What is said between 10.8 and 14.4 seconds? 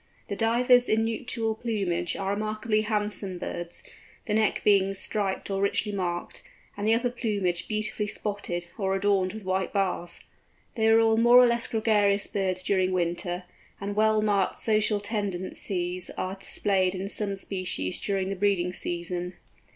are all more or less gregarious birds during winter, and well